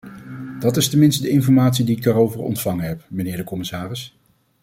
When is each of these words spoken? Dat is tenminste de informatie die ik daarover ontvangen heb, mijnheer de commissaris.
Dat 0.59 0.77
is 0.77 0.89
tenminste 0.89 1.21
de 1.21 1.29
informatie 1.29 1.85
die 1.85 1.95
ik 1.95 2.03
daarover 2.03 2.39
ontvangen 2.41 2.85
heb, 2.85 3.03
mijnheer 3.09 3.37
de 3.37 3.43
commissaris. 3.43 4.15